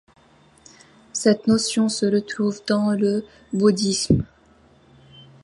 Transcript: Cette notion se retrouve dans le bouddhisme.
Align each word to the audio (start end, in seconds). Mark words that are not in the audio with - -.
Cette 1.13 1.45
notion 1.45 1.87
se 1.87 2.07
retrouve 2.07 2.61
dans 2.65 2.89
le 2.93 3.23
bouddhisme. 3.53 4.25